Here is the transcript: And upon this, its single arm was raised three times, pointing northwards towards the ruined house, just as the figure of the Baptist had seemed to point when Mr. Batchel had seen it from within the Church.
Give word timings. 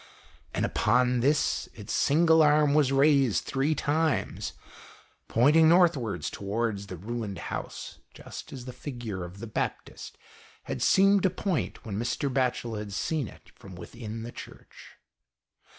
And 0.55 0.65
upon 0.65 1.19
this, 1.19 1.69
its 1.75 1.93
single 1.93 2.41
arm 2.41 2.73
was 2.73 2.91
raised 2.91 3.43
three 3.45 3.75
times, 3.75 4.53
pointing 5.27 5.69
northwards 5.69 6.31
towards 6.31 6.87
the 6.87 6.97
ruined 6.97 7.37
house, 7.53 7.99
just 8.15 8.51
as 8.51 8.65
the 8.65 8.73
figure 8.73 9.23
of 9.23 9.37
the 9.37 9.45
Baptist 9.45 10.17
had 10.63 10.81
seemed 10.81 11.21
to 11.21 11.29
point 11.29 11.85
when 11.85 11.99
Mr. 11.99 12.33
Batchel 12.33 12.79
had 12.79 12.93
seen 12.93 13.27
it 13.27 13.51
from 13.55 13.75
within 13.75 14.23
the 14.23 14.31
Church. 14.31 14.97